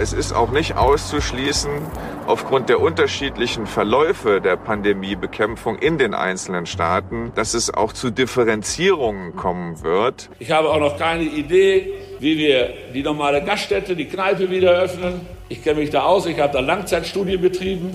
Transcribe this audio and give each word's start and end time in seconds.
Es 0.00 0.12
ist 0.12 0.32
auch 0.32 0.52
nicht 0.52 0.76
auszuschließen, 0.76 1.72
aufgrund 2.28 2.68
der 2.68 2.80
unterschiedlichen 2.80 3.66
Verläufe 3.66 4.40
der 4.40 4.56
Pandemiebekämpfung 4.56 5.76
in 5.76 5.98
den 5.98 6.14
einzelnen 6.14 6.66
Staaten, 6.66 7.32
dass 7.34 7.52
es 7.52 7.74
auch 7.74 7.92
zu 7.92 8.10
Differenzierungen 8.10 9.34
kommen 9.34 9.82
wird. 9.82 10.30
Ich 10.38 10.52
habe 10.52 10.68
auch 10.68 10.78
noch 10.78 10.96
keine 10.96 11.24
Idee, 11.24 11.94
wie 12.20 12.38
wir 12.38 12.74
die 12.94 13.02
normale 13.02 13.42
Gaststätte, 13.42 13.96
die 13.96 14.04
Kneipe 14.04 14.48
wieder 14.48 14.70
öffnen. 14.70 15.20
Ich 15.48 15.64
kenne 15.64 15.80
mich 15.80 15.90
da 15.90 16.04
aus, 16.04 16.26
ich 16.26 16.38
habe 16.38 16.52
da 16.52 16.60
Langzeitstudien 16.60 17.40
betrieben. 17.40 17.90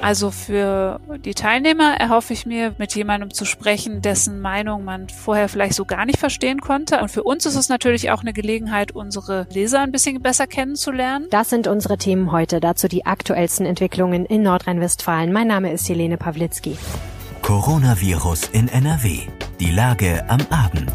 Also 0.00 0.30
für 0.30 1.00
die 1.24 1.34
Teilnehmer 1.34 1.94
erhoffe 1.94 2.32
ich 2.32 2.46
mir, 2.46 2.74
mit 2.78 2.94
jemandem 2.94 3.32
zu 3.32 3.44
sprechen, 3.44 4.02
dessen 4.02 4.40
Meinung 4.40 4.84
man 4.84 5.08
vorher 5.08 5.48
vielleicht 5.48 5.74
so 5.74 5.84
gar 5.84 6.06
nicht 6.06 6.18
verstehen 6.18 6.60
konnte. 6.60 7.00
Und 7.00 7.10
für 7.10 7.22
uns 7.22 7.46
ist 7.46 7.56
es 7.56 7.68
natürlich 7.68 8.10
auch 8.10 8.20
eine 8.20 8.32
Gelegenheit, 8.32 8.92
unsere 8.92 9.46
Leser 9.50 9.80
ein 9.80 9.92
bisschen 9.92 10.22
besser 10.22 10.46
kennenzulernen. 10.46 11.26
Das 11.30 11.50
sind 11.50 11.66
unsere 11.66 11.98
Themen 11.98 12.32
heute. 12.32 12.60
Dazu 12.60 12.88
die 12.88 13.06
aktuellsten 13.06 13.66
Entwicklungen 13.66 14.26
in 14.26 14.42
Nordrhein-Westfalen. 14.42 15.32
Mein 15.32 15.48
Name 15.48 15.72
ist 15.72 15.88
Helene 15.88 16.16
Pawlitzki. 16.16 16.76
Coronavirus 17.42 18.48
in 18.48 18.68
NRW. 18.68 19.20
Die 19.60 19.70
Lage 19.70 20.24
am 20.28 20.40
Abend. 20.50 20.90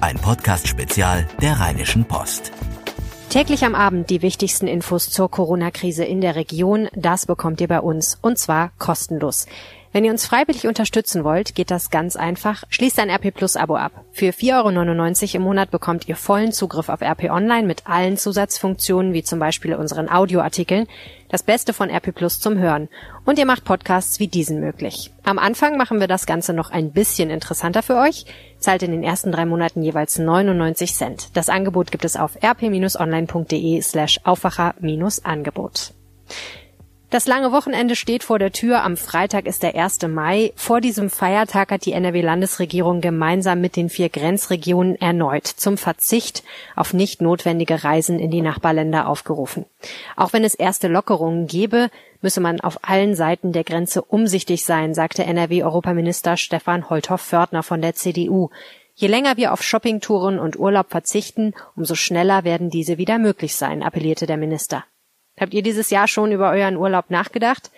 Ein 0.00 0.16
Podcast-Spezial 0.16 1.26
der 1.42 1.60
Rheinischen 1.60 2.04
Post. 2.04 2.52
Täglich 3.30 3.64
am 3.64 3.76
Abend 3.76 4.10
die 4.10 4.22
wichtigsten 4.22 4.66
Infos 4.66 5.08
zur 5.08 5.30
Corona-Krise 5.30 6.04
in 6.04 6.20
der 6.20 6.34
Region, 6.34 6.88
das 6.96 7.26
bekommt 7.26 7.60
ihr 7.60 7.68
bei 7.68 7.80
uns 7.80 8.18
und 8.20 8.40
zwar 8.40 8.72
kostenlos. 8.78 9.46
Wenn 9.92 10.04
ihr 10.04 10.12
uns 10.12 10.24
freiwillig 10.24 10.68
unterstützen 10.68 11.24
wollt, 11.24 11.56
geht 11.56 11.72
das 11.72 11.90
ganz 11.90 12.14
einfach. 12.14 12.62
Schließt 12.68 13.00
ein 13.00 13.10
RP 13.10 13.34
Plus 13.34 13.56
Abo 13.56 13.74
ab. 13.74 14.04
Für 14.12 14.30
4,99 14.30 14.54
Euro 14.54 15.36
im 15.36 15.42
Monat 15.42 15.72
bekommt 15.72 16.08
ihr 16.08 16.14
vollen 16.14 16.52
Zugriff 16.52 16.88
auf 16.88 17.02
RP 17.02 17.24
Online 17.24 17.66
mit 17.66 17.88
allen 17.88 18.16
Zusatzfunktionen, 18.16 19.12
wie 19.14 19.24
zum 19.24 19.40
Beispiel 19.40 19.74
unseren 19.74 20.08
Audioartikeln. 20.08 20.86
Das 21.28 21.42
Beste 21.42 21.72
von 21.72 21.90
RP 21.90 22.14
Plus 22.14 22.38
zum 22.38 22.58
Hören. 22.58 22.88
Und 23.24 23.40
ihr 23.40 23.46
macht 23.46 23.64
Podcasts 23.64 24.20
wie 24.20 24.28
diesen 24.28 24.60
möglich. 24.60 25.12
Am 25.24 25.40
Anfang 25.40 25.76
machen 25.76 25.98
wir 25.98 26.06
das 26.06 26.24
Ganze 26.24 26.52
noch 26.52 26.70
ein 26.70 26.92
bisschen 26.92 27.28
interessanter 27.28 27.82
für 27.82 27.96
euch. 27.96 28.26
Zahlt 28.60 28.84
in 28.84 28.92
den 28.92 29.02
ersten 29.02 29.32
drei 29.32 29.44
Monaten 29.44 29.82
jeweils 29.82 30.20
99 30.20 30.94
Cent. 30.94 31.36
Das 31.36 31.48
Angebot 31.48 31.90
gibt 31.90 32.04
es 32.04 32.14
auf 32.14 32.36
rp-online.de 32.40 33.82
slash 33.82 34.20
Aufwacher-Angebot. 34.22 35.94
Das 37.10 37.26
lange 37.26 37.50
Wochenende 37.50 37.96
steht 37.96 38.22
vor 38.22 38.38
der 38.38 38.52
Tür. 38.52 38.84
Am 38.84 38.96
Freitag 38.96 39.46
ist 39.46 39.64
der 39.64 39.74
1. 39.74 40.02
Mai. 40.06 40.52
Vor 40.54 40.80
diesem 40.80 41.10
Feiertag 41.10 41.72
hat 41.72 41.84
die 41.84 41.90
NRW-Landesregierung 41.90 43.00
gemeinsam 43.00 43.60
mit 43.60 43.74
den 43.74 43.88
vier 43.88 44.08
Grenzregionen 44.10 44.94
erneut 44.94 45.48
zum 45.48 45.76
Verzicht 45.76 46.44
auf 46.76 46.92
nicht 46.92 47.20
notwendige 47.20 47.82
Reisen 47.82 48.20
in 48.20 48.30
die 48.30 48.42
Nachbarländer 48.42 49.08
aufgerufen. 49.08 49.64
Auch 50.14 50.32
wenn 50.32 50.44
es 50.44 50.54
erste 50.54 50.86
Lockerungen 50.86 51.48
gäbe, 51.48 51.90
müsse 52.22 52.40
man 52.40 52.60
auf 52.60 52.78
allen 52.82 53.16
Seiten 53.16 53.50
der 53.50 53.64
Grenze 53.64 54.02
umsichtig 54.02 54.64
sein, 54.64 54.94
sagte 54.94 55.24
NRW-Europaminister 55.24 56.36
Stefan 56.36 56.88
Holthoff-Fördner 56.88 57.64
von 57.64 57.82
der 57.82 57.96
CDU. 57.96 58.50
Je 58.94 59.08
länger 59.08 59.36
wir 59.36 59.52
auf 59.52 59.64
Shoppingtouren 59.64 60.38
und 60.38 60.56
Urlaub 60.60 60.90
verzichten, 60.90 61.54
umso 61.74 61.96
schneller 61.96 62.44
werden 62.44 62.70
diese 62.70 62.98
wieder 62.98 63.18
möglich 63.18 63.56
sein, 63.56 63.82
appellierte 63.82 64.26
der 64.26 64.36
Minister. 64.36 64.84
Habt 65.40 65.54
ihr 65.54 65.62
dieses 65.62 65.90
Jahr 65.90 66.06
schon 66.06 66.30
über 66.30 66.50
euren 66.50 66.76
Urlaub 66.76 67.10
nachgedacht? 67.10 67.70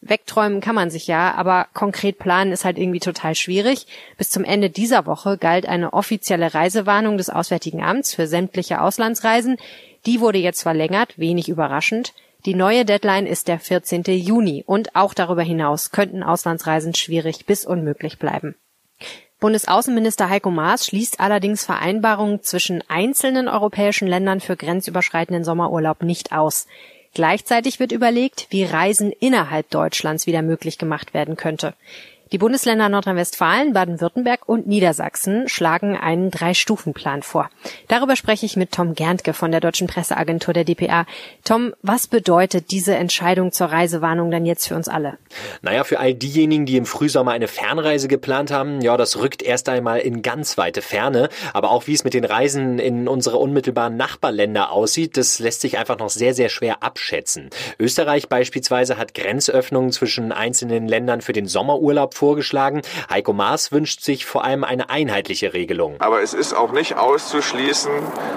Wegträumen 0.00 0.60
kann 0.60 0.74
man 0.74 0.90
sich 0.90 1.06
ja, 1.06 1.32
aber 1.34 1.68
konkret 1.74 2.18
planen 2.18 2.50
ist 2.50 2.64
halt 2.64 2.76
irgendwie 2.76 2.98
total 2.98 3.36
schwierig. 3.36 3.86
Bis 4.18 4.30
zum 4.30 4.42
Ende 4.42 4.68
dieser 4.68 5.06
Woche 5.06 5.38
galt 5.38 5.66
eine 5.66 5.92
offizielle 5.92 6.54
Reisewarnung 6.54 7.18
des 7.18 7.30
Auswärtigen 7.30 7.84
Amts 7.84 8.14
für 8.14 8.26
sämtliche 8.26 8.80
Auslandsreisen. 8.80 9.58
Die 10.06 10.20
wurde 10.20 10.38
jetzt 10.38 10.62
verlängert, 10.62 11.18
wenig 11.18 11.48
überraschend. 11.48 12.14
Die 12.46 12.54
neue 12.54 12.84
Deadline 12.84 13.26
ist 13.26 13.46
der 13.46 13.60
14. 13.60 14.02
Juni 14.06 14.64
und 14.66 14.96
auch 14.96 15.14
darüber 15.14 15.42
hinaus 15.42 15.92
könnten 15.92 16.24
Auslandsreisen 16.24 16.94
schwierig 16.94 17.46
bis 17.46 17.64
unmöglich 17.64 18.18
bleiben. 18.18 18.56
Bundesaußenminister 19.38 20.28
Heiko 20.28 20.50
Maas 20.50 20.86
schließt 20.86 21.20
allerdings 21.20 21.64
Vereinbarungen 21.64 22.42
zwischen 22.42 22.82
einzelnen 22.88 23.48
europäischen 23.48 24.08
Ländern 24.08 24.40
für 24.40 24.56
grenzüberschreitenden 24.56 25.44
Sommerurlaub 25.44 26.02
nicht 26.02 26.32
aus. 26.32 26.66
Gleichzeitig 27.14 27.78
wird 27.78 27.92
überlegt, 27.92 28.46
wie 28.50 28.64
Reisen 28.64 29.12
innerhalb 29.12 29.68
Deutschlands 29.70 30.26
wieder 30.26 30.42
möglich 30.42 30.78
gemacht 30.78 31.12
werden 31.12 31.36
könnte. 31.36 31.74
Die 32.32 32.38
Bundesländer 32.38 32.88
Nordrhein-Westfalen, 32.88 33.74
Baden-Württemberg 33.74 34.48
und 34.48 34.66
Niedersachsen 34.66 35.50
schlagen 35.50 35.98
einen 35.98 36.30
Drei-Stufen-Plan 36.30 37.22
vor. 37.22 37.50
Darüber 37.88 38.16
spreche 38.16 38.46
ich 38.46 38.56
mit 38.56 38.72
Tom 38.72 38.94
Gerntke 38.94 39.34
von 39.34 39.50
der 39.50 39.60
Deutschen 39.60 39.86
Presseagentur 39.86 40.54
der 40.54 40.64
DPA. 40.64 41.04
Tom, 41.44 41.74
was 41.82 42.06
bedeutet 42.06 42.70
diese 42.70 42.94
Entscheidung 42.94 43.52
zur 43.52 43.66
Reisewarnung 43.66 44.30
dann 44.30 44.46
jetzt 44.46 44.66
für 44.66 44.76
uns 44.76 44.88
alle? 44.88 45.18
Naja, 45.60 45.84
für 45.84 46.00
all 46.00 46.14
diejenigen, 46.14 46.64
die 46.64 46.78
im 46.78 46.86
Frühsommer 46.86 47.32
eine 47.32 47.48
Fernreise 47.48 48.08
geplant 48.08 48.50
haben, 48.50 48.80
ja, 48.80 48.96
das 48.96 49.18
rückt 49.18 49.42
erst 49.42 49.68
einmal 49.68 49.98
in 49.98 50.22
ganz 50.22 50.56
weite 50.56 50.80
Ferne. 50.80 51.28
Aber 51.52 51.70
auch 51.70 51.86
wie 51.86 51.92
es 51.92 52.02
mit 52.02 52.14
den 52.14 52.24
Reisen 52.24 52.78
in 52.78 53.08
unsere 53.08 53.36
unmittelbaren 53.36 53.98
Nachbarländer 53.98 54.72
aussieht, 54.72 55.18
das 55.18 55.38
lässt 55.38 55.60
sich 55.60 55.76
einfach 55.76 55.98
noch 55.98 56.08
sehr, 56.08 56.32
sehr 56.32 56.48
schwer 56.48 56.82
abschätzen. 56.82 57.50
Österreich 57.78 58.30
beispielsweise 58.30 58.96
hat 58.96 59.12
Grenzöffnungen 59.12 59.92
zwischen 59.92 60.32
einzelnen 60.32 60.88
Ländern 60.88 61.20
für 61.20 61.34
den 61.34 61.46
Sommerurlaub 61.46 62.21
vorgeschlagen. 62.22 62.82
Heiko 63.10 63.32
Maas 63.32 63.72
wünscht 63.72 64.00
sich 64.00 64.26
vor 64.26 64.44
allem 64.44 64.62
eine 64.62 64.90
einheitliche 64.90 65.54
Regelung. 65.54 65.96
Aber 65.98 66.22
es 66.22 66.34
ist 66.34 66.54
auch 66.54 66.70
nicht 66.70 66.96
auszuschließen, 66.96 67.90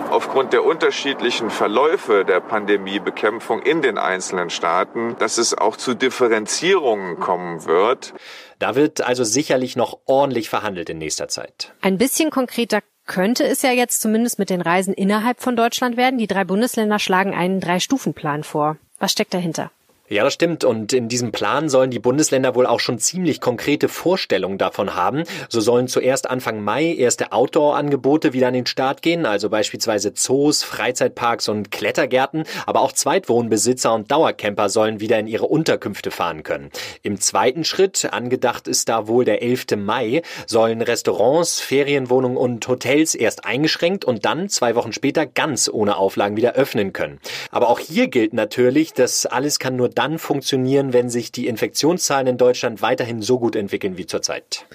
aufgrund 0.10 0.54
der 0.54 0.66
unterschiedlichen 0.66 1.52
Verläufe 1.52 2.26
der 2.26 2.40
Pandemiebekämpfung 2.40 3.62
in 3.62 3.84
den 3.84 4.00
einzelnen 4.00 4.50
Staaten, 4.50 5.16
dass 5.20 5.38
es 5.38 5.56
auch 5.56 5.78
zu 5.78 5.94
Differenzierungen 5.94 7.20
kommen 7.20 7.66
wird. 7.66 8.16
Da 8.58 8.74
wird 8.74 9.02
also 9.02 9.24
sicherlich 9.24 9.76
noch 9.76 10.00
ordentlich 10.08 10.50
verhandelt 10.50 10.90
in 10.90 10.98
nächster 10.98 11.28
Zeit. 11.28 11.72
Ein 11.82 12.00
bisschen 12.00 12.32
konkreter 12.32 12.82
könnte 13.06 13.44
es 13.44 13.62
ja 13.62 13.72
jetzt 13.72 14.02
zumindest 14.02 14.40
mit 14.40 14.50
den 14.50 14.62
Reisen 14.62 14.96
innerhalb 14.96 15.42
von 15.42 15.56
Deutschland 15.56 15.96
werden. 15.96 16.18
Die 16.18 16.26
drei 16.26 16.44
Bundesländer 16.44 16.98
schlagen 16.98 17.36
einen 17.36 17.60
Drei-Stufen-Plan 17.60 18.44
vor. 18.44 18.78
Was 18.98 19.12
steckt 19.12 19.36
dahinter? 19.36 19.70
Ja, 20.08 20.24
das 20.24 20.36
stimmt. 20.36 20.64
Und 20.64 20.94
in 20.94 21.10
diesem 21.10 21.32
Plan 21.32 21.68
sollen 21.68 21.90
die 21.90 21.98
Bundesländer 21.98 22.54
wohl 22.54 22.68
auch 22.68 22.80
schon 22.80 23.00
ziemlich 23.00 23.42
konkrete 23.42 23.90
Vorstellungen 23.90 24.60
davon 24.60 24.94
haben. 24.94 25.24
So 25.50 25.62
sollen 25.62 25.88
zuerst 25.88 26.30
Anfang 26.30 26.64
Mai 26.64 26.94
erste 26.94 27.32
Outdoor-Angebote 27.32 28.32
wieder 28.32 28.50
an 28.50 28.54
den 28.54 28.68
Start 28.68 29.02
gehen, 29.02 29.26
also 29.26 29.50
beispielsweise 29.50 30.14
Zoos, 30.14 30.62
Freizeitparks 30.62 31.50
und 31.50 31.72
Klettergärten. 31.72 32.44
Aber 32.68 32.82
auch 32.82 32.92
Zweitwohnbesitzer 32.92 33.96
und 33.96 34.12
Dauercamper 34.12 34.70
sollen 34.70 35.00
wieder 35.00 35.18
in 35.18 35.26
ihre 35.26 35.48
Unterkünfte 35.48 36.12
fahren 36.12 36.44
können. 36.44 36.70
Im 37.02 37.20
zweiten 37.20 37.64
Schritt, 37.64 38.08
angedacht 38.12 38.68
ist 38.68 38.90
da 38.90 39.08
wohl 39.08 39.26
der 39.26 39.42
11. 39.42 39.66
Mai, 39.76 40.22
sollen 40.46 40.84
Restaurants, 40.84 41.60
Ferienwohnungen 41.62 42.38
und 42.38 42.68
Hotels 42.68 43.16
erst 43.16 43.44
eingeschränkt 43.46 44.06
und 44.06 44.24
dann 44.26 44.50
zwei 44.50 44.76
Wochen 44.76 44.94
später 44.94 45.26
ganz 45.26 45.68
ohne 45.68 45.98
Auflagen 45.98 46.38
wieder 46.38 46.54
öffnen 46.54 46.94
können. 46.94 47.20
Aber 47.50 47.70
auch 47.70 47.80
hier 47.80 48.08
gilt 48.08 48.34
natürlich, 48.34 48.94
dass 48.94 49.26
alles 49.26 49.58
kann 49.58 49.76
nur 49.76 49.95
dann 49.96 50.20
funktionieren, 50.20 50.94
wenn 50.94 51.10
sich 51.10 51.32
die 51.32 51.48
Infektionszahlen 51.48 52.28
in 52.28 52.38
Deutschland 52.38 52.82
weiterhin 52.82 53.22
so 53.22 53.40
gut 53.40 53.56
entwickeln 53.56 53.98
wie 53.98 54.06
zurzeit. 54.06 54.66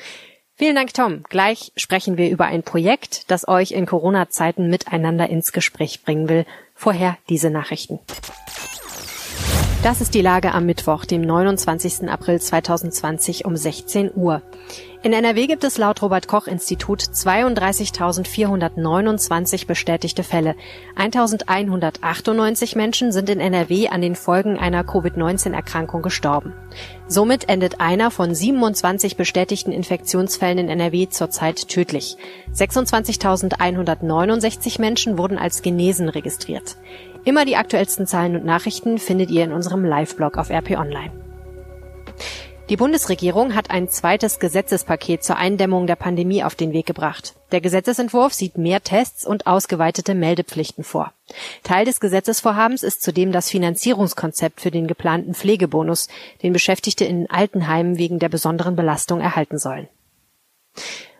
Vielen 0.56 0.74
Dank, 0.74 0.92
Tom. 0.92 1.22
Gleich 1.28 1.72
sprechen 1.76 2.18
wir 2.18 2.28
über 2.28 2.44
ein 2.44 2.62
Projekt, 2.62 3.30
das 3.30 3.48
euch 3.48 3.72
in 3.72 3.86
Corona-Zeiten 3.86 4.68
miteinander 4.68 5.30
ins 5.30 5.52
Gespräch 5.52 6.02
bringen 6.02 6.28
will. 6.28 6.44
Vorher 6.74 7.16
diese 7.28 7.48
Nachrichten. 7.48 7.98
Das 9.82 10.02
ist 10.02 10.12
die 10.12 10.20
Lage 10.20 10.52
am 10.52 10.66
Mittwoch, 10.66 11.06
dem 11.06 11.22
29. 11.22 12.10
April 12.10 12.38
2020 12.38 13.46
um 13.46 13.56
16 13.56 14.10
Uhr. 14.14 14.42
In 15.02 15.14
NRW 15.14 15.46
gibt 15.46 15.64
es 15.64 15.78
laut 15.78 16.02
Robert 16.02 16.28
Koch 16.28 16.46
Institut 16.46 17.00
32.429 17.00 19.66
bestätigte 19.66 20.22
Fälle. 20.22 20.56
1.198 20.94 22.76
Menschen 22.76 23.10
sind 23.10 23.30
in 23.30 23.40
NRW 23.40 23.88
an 23.88 24.02
den 24.02 24.14
Folgen 24.14 24.58
einer 24.58 24.84
Covid-19-Erkrankung 24.84 26.02
gestorben. 26.02 26.52
Somit 27.08 27.48
endet 27.48 27.80
einer 27.80 28.10
von 28.10 28.34
27 28.34 29.16
bestätigten 29.16 29.72
Infektionsfällen 29.72 30.58
in 30.58 30.68
NRW 30.68 31.08
zurzeit 31.08 31.68
tödlich. 31.68 32.18
26.169 32.54 34.82
Menschen 34.82 35.16
wurden 35.16 35.38
als 35.38 35.62
genesen 35.62 36.10
registriert. 36.10 36.76
Immer 37.24 37.46
die 37.46 37.56
aktuellsten 37.56 38.06
Zahlen 38.06 38.36
und 38.36 38.44
Nachrichten 38.44 38.98
findet 38.98 39.30
ihr 39.30 39.44
in 39.44 39.52
unserem 39.52 39.82
Live-Blog 39.82 40.36
auf 40.36 40.50
RP 40.50 40.72
Online. 40.72 41.10
Die 42.70 42.76
Bundesregierung 42.76 43.56
hat 43.56 43.68
ein 43.70 43.88
zweites 43.88 44.38
Gesetzespaket 44.38 45.24
zur 45.24 45.34
Eindämmung 45.34 45.88
der 45.88 45.96
Pandemie 45.96 46.44
auf 46.44 46.54
den 46.54 46.72
Weg 46.72 46.86
gebracht. 46.86 47.34
Der 47.50 47.60
Gesetzesentwurf 47.60 48.32
sieht 48.32 48.58
mehr 48.58 48.80
Tests 48.80 49.26
und 49.26 49.48
ausgeweitete 49.48 50.14
Meldepflichten 50.14 50.84
vor. 50.84 51.12
Teil 51.64 51.84
des 51.84 51.98
Gesetzesvorhabens 51.98 52.84
ist 52.84 53.02
zudem 53.02 53.32
das 53.32 53.50
Finanzierungskonzept 53.50 54.60
für 54.60 54.70
den 54.70 54.86
geplanten 54.86 55.34
Pflegebonus, 55.34 56.06
den 56.44 56.52
Beschäftigte 56.52 57.04
in 57.04 57.28
Altenheimen 57.28 57.98
wegen 57.98 58.20
der 58.20 58.28
besonderen 58.28 58.76
Belastung 58.76 59.20
erhalten 59.20 59.58
sollen. 59.58 59.88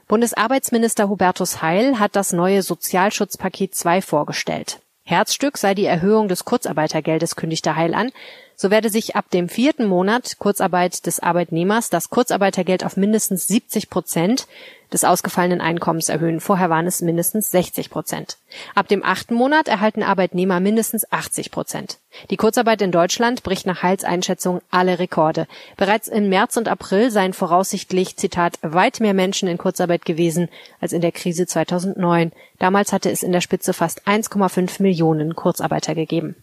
Bundesarbeitsminister 0.07 1.09
Hubertus 1.09 1.61
Heil 1.63 1.99
hat 1.99 2.15
das 2.15 2.33
neue 2.33 2.63
Sozialschutzpaket 2.63 3.75
2 3.75 4.03
vorgestellt. 4.03 4.79
Herzstück 5.03 5.59
sei 5.59 5.75
die 5.75 5.87
Erhöhung 5.87 6.29
des 6.29 6.45
Kurzarbeitergeldes, 6.45 7.35
kündigte 7.35 7.75
Heil 7.75 7.95
an. 7.95 8.13
So 8.61 8.71
werde 8.71 8.91
sich 8.91 9.17
ab 9.17 9.31
dem 9.31 9.49
vierten 9.49 9.87
Monat 9.87 10.37
Kurzarbeit 10.39 11.07
des 11.07 11.19
Arbeitnehmers 11.19 11.89
das 11.89 12.11
Kurzarbeitergeld 12.11 12.85
auf 12.85 12.99
mindestens 12.99 13.47
70 13.47 13.89
Prozent 13.89 14.47
des 14.93 15.03
ausgefallenen 15.03 15.63
Einkommens 15.63 16.11
erhöhen. 16.11 16.41
Vorher 16.41 16.69
waren 16.69 16.87
es 16.87 17.01
mindestens 17.01 17.51
60 17.53 17.89
Prozent. 17.89 18.37
Ab 18.75 18.87
dem 18.87 19.03
achten 19.03 19.33
Monat 19.33 19.69
erhalten 19.69 20.03
Arbeitnehmer 20.03 20.61
mindestens 20.61 21.11
80 21.11 21.51
Prozent. 21.51 22.01
Die 22.29 22.37
Kurzarbeit 22.37 22.83
in 22.83 22.93
Deutschland 22.93 23.43
bricht 23.43 23.65
nach 23.65 23.83
Heils 23.83 24.05
Einschätzung 24.05 24.61
alle 24.71 24.99
Rekorde. 24.99 25.47
Bereits 25.79 26.07
im 26.09 26.29
März 26.29 26.59
und 26.59 26.69
April 26.69 27.11
seien 27.11 27.33
voraussichtlich, 27.33 28.19
Zitat, 28.19 28.59
weit 28.61 29.01
mehr 29.01 29.15
Menschen 29.15 29.49
in 29.49 29.57
Kurzarbeit 29.57 30.05
gewesen 30.05 30.51
als 30.83 30.93
in 30.93 31.01
der 31.01 31.13
Krise 31.13 31.47
2009. 31.47 32.33
Damals 32.59 32.93
hatte 32.93 33.11
es 33.11 33.23
in 33.23 33.33
der 33.33 33.41
Spitze 33.41 33.73
fast 33.73 34.07
1,5 34.07 34.83
Millionen 34.83 35.35
Kurzarbeiter 35.35 35.95
gegeben. 35.95 36.37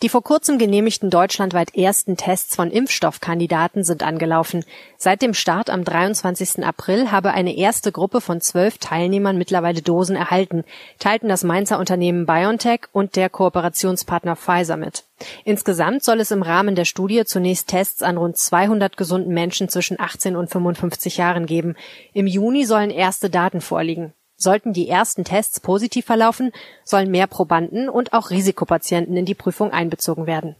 Die 0.00 0.08
vor 0.08 0.22
kurzem 0.22 0.58
genehmigten 0.58 1.10
deutschlandweit 1.10 1.74
ersten 1.74 2.16
Tests 2.16 2.54
von 2.54 2.70
Impfstoffkandidaten 2.70 3.82
sind 3.82 4.04
angelaufen. 4.04 4.64
Seit 4.96 5.22
dem 5.22 5.34
Start 5.34 5.70
am 5.70 5.82
23. 5.82 6.64
April 6.64 7.10
habe 7.10 7.32
eine 7.32 7.56
erste 7.56 7.90
Gruppe 7.90 8.20
von 8.20 8.40
zwölf 8.40 8.78
Teilnehmern 8.78 9.36
mittlerweile 9.36 9.82
Dosen 9.82 10.14
erhalten, 10.14 10.62
teilten 11.00 11.28
das 11.28 11.42
Mainzer 11.42 11.80
Unternehmen 11.80 12.26
BioNTech 12.26 12.82
und 12.92 13.16
der 13.16 13.28
Kooperationspartner 13.28 14.36
Pfizer 14.36 14.76
mit. 14.76 15.02
Insgesamt 15.44 16.04
soll 16.04 16.20
es 16.20 16.30
im 16.30 16.42
Rahmen 16.42 16.76
der 16.76 16.84
Studie 16.84 17.24
zunächst 17.24 17.66
Tests 17.66 18.04
an 18.04 18.18
rund 18.18 18.36
200 18.36 18.96
gesunden 18.96 19.34
Menschen 19.34 19.68
zwischen 19.68 19.98
18 19.98 20.36
und 20.36 20.48
55 20.48 21.16
Jahren 21.16 21.46
geben. 21.46 21.74
Im 22.12 22.28
Juni 22.28 22.66
sollen 22.66 22.90
erste 22.90 23.30
Daten 23.30 23.60
vorliegen. 23.60 24.12
Sollten 24.40 24.72
die 24.72 24.88
ersten 24.88 25.24
Tests 25.24 25.58
positiv 25.58 26.06
verlaufen, 26.06 26.52
sollen 26.84 27.10
mehr 27.10 27.26
Probanden 27.26 27.88
und 27.88 28.12
auch 28.12 28.30
Risikopatienten 28.30 29.16
in 29.16 29.24
die 29.24 29.34
Prüfung 29.34 29.72
einbezogen 29.72 30.26
werden. 30.28 30.54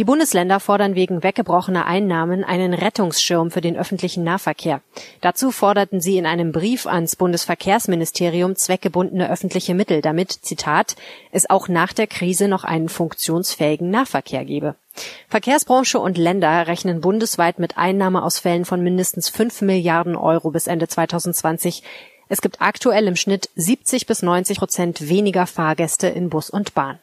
Die 0.00 0.04
Bundesländer 0.04 0.60
fordern 0.60 0.94
wegen 0.94 1.22
weggebrochener 1.22 1.84
Einnahmen 1.84 2.42
einen 2.42 2.72
Rettungsschirm 2.72 3.50
für 3.50 3.60
den 3.60 3.76
öffentlichen 3.76 4.24
Nahverkehr. 4.24 4.80
Dazu 5.20 5.50
forderten 5.50 6.00
sie 6.00 6.16
in 6.16 6.24
einem 6.24 6.52
Brief 6.52 6.86
ans 6.86 7.16
Bundesverkehrsministerium 7.16 8.56
zweckgebundene 8.56 9.30
öffentliche 9.30 9.74
Mittel, 9.74 10.00
damit, 10.00 10.32
Zitat, 10.32 10.96
es 11.32 11.50
auch 11.50 11.68
nach 11.68 11.92
der 11.92 12.06
Krise 12.06 12.48
noch 12.48 12.64
einen 12.64 12.88
funktionsfähigen 12.88 13.90
Nahverkehr 13.90 14.46
gebe. 14.46 14.74
Verkehrsbranche 15.28 15.98
und 15.98 16.16
Länder 16.16 16.66
rechnen 16.66 17.02
bundesweit 17.02 17.58
mit 17.58 17.76
Einnahmeausfällen 17.76 18.64
von 18.64 18.82
mindestens 18.82 19.28
5 19.28 19.60
Milliarden 19.60 20.16
Euro 20.16 20.50
bis 20.50 20.66
Ende 20.66 20.88
2020. 20.88 21.82
Es 22.30 22.40
gibt 22.40 22.62
aktuell 22.62 23.06
im 23.06 23.16
Schnitt 23.16 23.50
70 23.54 24.06
bis 24.06 24.22
90 24.22 24.60
Prozent 24.60 25.10
weniger 25.10 25.46
Fahrgäste 25.46 26.06
in 26.06 26.30
Bus 26.30 26.48
und 26.48 26.72
Bahn. 26.72 26.98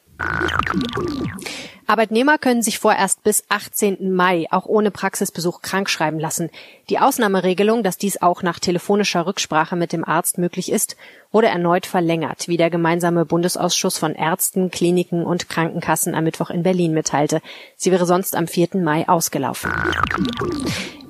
Arbeitnehmer 1.86 2.36
können 2.36 2.60
sich 2.60 2.78
vorerst 2.78 3.22
bis 3.22 3.44
18. 3.48 4.12
Mai 4.12 4.46
auch 4.50 4.66
ohne 4.66 4.90
Praxisbesuch 4.90 5.62
krankschreiben 5.62 6.20
lassen. 6.20 6.50
Die 6.90 6.98
Ausnahmeregelung, 6.98 7.82
dass 7.82 7.96
dies 7.96 8.20
auch 8.20 8.42
nach 8.42 8.58
telefonischer 8.58 9.26
Rücksprache 9.26 9.74
mit 9.74 9.94
dem 9.94 10.04
Arzt 10.04 10.36
möglich 10.36 10.70
ist, 10.70 10.96
wurde 11.32 11.46
erneut 11.46 11.86
verlängert, 11.86 12.46
wie 12.46 12.58
der 12.58 12.68
gemeinsame 12.68 13.24
Bundesausschuss 13.24 13.96
von 13.96 14.14
Ärzten, 14.14 14.70
Kliniken 14.70 15.24
und 15.24 15.48
Krankenkassen 15.48 16.14
am 16.14 16.24
Mittwoch 16.24 16.50
in 16.50 16.62
Berlin 16.62 16.92
mitteilte. 16.92 17.40
Sie 17.76 17.90
wäre 17.90 18.04
sonst 18.04 18.36
am 18.36 18.46
4. 18.46 18.68
Mai 18.74 19.08
ausgelaufen. 19.08 19.72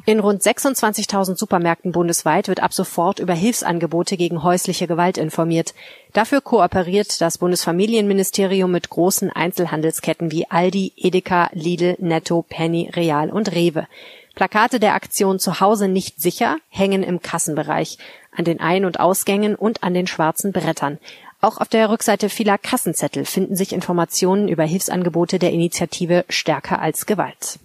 In 0.08 0.20
rund 0.20 0.40
26.000 0.40 1.36
Supermärkten 1.36 1.92
bundesweit 1.92 2.48
wird 2.48 2.62
ab 2.62 2.72
sofort 2.72 3.18
über 3.18 3.34
Hilfsangebote 3.34 4.16
gegen 4.16 4.42
häusliche 4.42 4.86
Gewalt 4.86 5.18
informiert. 5.18 5.74
Dafür 6.14 6.40
kooperiert 6.40 7.20
das 7.20 7.36
Bundesfamilienministerium 7.36 8.70
mit 8.70 8.88
großen 8.88 9.28
Einzelhandelsketten 9.28 10.32
wie 10.32 10.50
Aldi, 10.50 10.94
Edeka, 10.96 11.50
Lidl, 11.52 11.96
Netto, 11.98 12.40
Penny, 12.40 12.90
Real 12.96 13.28
und 13.28 13.52
Rewe. 13.52 13.86
Plakate 14.34 14.80
der 14.80 14.94
Aktion 14.94 15.38
Zuhause 15.38 15.88
nicht 15.88 16.22
sicher 16.22 16.56
hängen 16.70 17.02
im 17.02 17.20
Kassenbereich, 17.20 17.98
an 18.34 18.46
den 18.46 18.60
Ein- 18.60 18.86
und 18.86 19.00
Ausgängen 19.00 19.56
und 19.56 19.82
an 19.82 19.92
den 19.92 20.06
schwarzen 20.06 20.52
Brettern. 20.52 20.96
Auch 21.42 21.58
auf 21.58 21.68
der 21.68 21.90
Rückseite 21.90 22.30
vieler 22.30 22.56
Kassenzettel 22.56 23.26
finden 23.26 23.56
sich 23.56 23.74
Informationen 23.74 24.48
über 24.48 24.64
Hilfsangebote 24.64 25.38
der 25.38 25.52
Initiative 25.52 26.24
Stärker 26.30 26.80
als 26.80 27.04
Gewalt. 27.04 27.58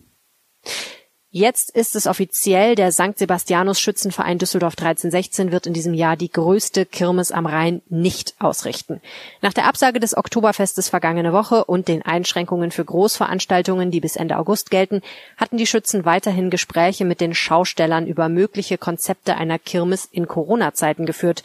Jetzt 1.36 1.72
ist 1.72 1.96
es 1.96 2.06
offiziell, 2.06 2.76
der 2.76 2.92
St. 2.92 3.18
Sebastianus 3.18 3.80
Schützenverein 3.80 4.38
Düsseldorf 4.38 4.76
1316 4.78 5.52
wird 5.52 5.66
in 5.66 5.74
diesem 5.74 5.96
Jahr 5.96 6.16
die 6.16 6.32
größte 6.32 6.86
Kirmes 6.86 7.32
am 7.32 7.48
Rhein 7.48 7.82
nicht 7.90 8.36
ausrichten. 8.38 9.02
Nach 9.42 9.52
der 9.52 9.66
Absage 9.66 10.00
des 10.00 10.16
Oktoberfestes 10.16 10.90
vergangene 10.90 11.34
Woche 11.34 11.66
und 11.66 11.88
den 11.88 12.04
Einschränkungen 12.04 12.70
für 12.70 12.86
Großveranstaltungen, 12.86 13.90
die 13.90 14.00
bis 14.00 14.16
Ende 14.16 14.38
August 14.38 14.70
gelten, 14.70 15.02
hatten 15.36 15.58
die 15.58 15.66
Schützen 15.66 16.06
weiterhin 16.06 16.52
Gespräche 16.52 17.04
mit 17.04 17.20
den 17.20 17.34
Schaustellern 17.34 18.06
über 18.06 18.30
mögliche 18.30 18.78
Konzepte 18.78 19.36
einer 19.36 19.58
Kirmes 19.58 20.08
in 20.12 20.28
Corona-Zeiten 20.28 21.08
geführt. 21.08 21.42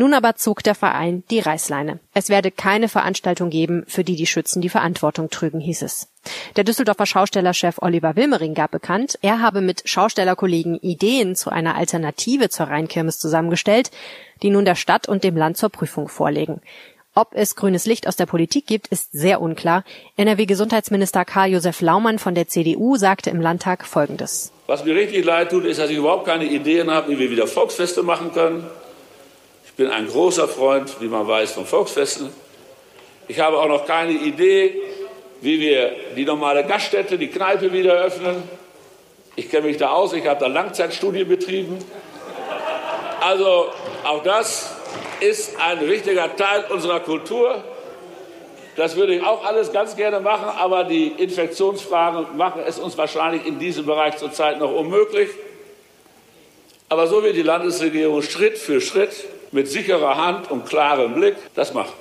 Nun 0.00 0.14
aber 0.14 0.36
zog 0.36 0.62
der 0.62 0.76
Verein 0.76 1.24
die 1.28 1.40
Reißleine. 1.40 1.98
Es 2.14 2.28
werde 2.28 2.52
keine 2.52 2.88
Veranstaltung 2.88 3.50
geben, 3.50 3.82
für 3.88 4.04
die 4.04 4.14
die 4.14 4.28
Schützen 4.28 4.62
die 4.62 4.68
Verantwortung 4.68 5.28
trügen, 5.28 5.58
hieß 5.58 5.82
es. 5.82 6.06
Der 6.54 6.62
Düsseldorfer 6.62 7.04
Schaustellerchef 7.04 7.78
Oliver 7.82 8.14
Wilmering 8.14 8.54
gab 8.54 8.70
bekannt, 8.70 9.18
er 9.22 9.42
habe 9.42 9.60
mit 9.60 9.82
Schaustellerkollegen 9.88 10.76
Ideen 10.76 11.34
zu 11.34 11.50
einer 11.50 11.74
Alternative 11.74 12.48
zur 12.48 12.66
Rheinkirmes 12.66 13.18
zusammengestellt, 13.18 13.90
die 14.40 14.50
nun 14.50 14.64
der 14.64 14.76
Stadt 14.76 15.08
und 15.08 15.24
dem 15.24 15.36
Land 15.36 15.56
zur 15.56 15.70
Prüfung 15.70 16.06
vorlegen. 16.06 16.60
Ob 17.16 17.30
es 17.32 17.56
grünes 17.56 17.84
Licht 17.84 18.06
aus 18.06 18.14
der 18.14 18.26
Politik 18.26 18.68
gibt, 18.68 18.86
ist 18.86 19.10
sehr 19.10 19.40
unklar. 19.40 19.82
NRW-Gesundheitsminister 20.16 21.24
Karl-Josef 21.24 21.80
Laumann 21.80 22.20
von 22.20 22.36
der 22.36 22.46
CDU 22.46 22.94
sagte 22.94 23.30
im 23.30 23.40
Landtag 23.40 23.84
Folgendes. 23.84 24.52
Was 24.68 24.84
mir 24.84 24.94
richtig 24.94 25.24
leid 25.24 25.50
tut, 25.50 25.64
ist, 25.64 25.80
dass 25.80 25.90
ich 25.90 25.96
überhaupt 25.96 26.26
keine 26.26 26.44
Ideen 26.44 26.88
habe, 26.88 27.10
wie 27.10 27.18
wir 27.18 27.32
wieder 27.32 27.48
Volksfeste 27.48 28.04
machen 28.04 28.32
können 28.32 28.64
bin 29.78 29.90
ein 29.90 30.08
großer 30.08 30.48
Freund, 30.48 31.00
wie 31.00 31.06
man 31.06 31.26
weiß, 31.26 31.52
von 31.52 31.64
Volksfesten. 31.64 32.30
Ich 33.28 33.38
habe 33.38 33.58
auch 33.58 33.68
noch 33.68 33.86
keine 33.86 34.10
Idee, 34.10 34.74
wie 35.40 35.60
wir 35.60 35.94
die 36.16 36.24
normale 36.24 36.64
Gaststätte, 36.64 37.16
die 37.16 37.28
Kneipe 37.28 37.72
wieder 37.72 37.94
öffnen. 37.94 38.42
Ich 39.36 39.48
kenne 39.48 39.68
mich 39.68 39.76
da 39.76 39.90
aus, 39.90 40.12
ich 40.14 40.26
habe 40.26 40.40
da 40.40 40.48
Langzeitstudie 40.48 41.22
betrieben. 41.22 41.78
Also 43.20 43.68
auch 44.02 44.24
das 44.24 44.74
ist 45.20 45.56
ein 45.60 45.88
wichtiger 45.88 46.34
Teil 46.34 46.64
unserer 46.70 46.98
Kultur. 46.98 47.62
Das 48.74 48.96
würde 48.96 49.14
ich 49.14 49.22
auch 49.22 49.44
alles 49.44 49.72
ganz 49.72 49.94
gerne 49.94 50.18
machen, 50.18 50.48
aber 50.58 50.82
die 50.82 51.06
Infektionsfragen 51.06 52.36
machen 52.36 52.62
es 52.66 52.80
uns 52.80 52.98
wahrscheinlich 52.98 53.46
in 53.46 53.60
diesem 53.60 53.86
Bereich 53.86 54.16
zurzeit 54.16 54.58
noch 54.58 54.72
unmöglich. 54.72 55.28
Aber 56.88 57.06
so 57.06 57.22
wie 57.22 57.32
die 57.32 57.42
Landesregierung 57.42 58.22
Schritt 58.22 58.58
für 58.58 58.80
Schritt 58.80 59.12
mit 59.52 59.68
sicherer 59.68 60.16
Hand 60.16 60.50
und 60.50 60.66
klarem 60.66 61.14
Blick 61.14 61.36
das 61.54 61.74
machen. 61.74 61.92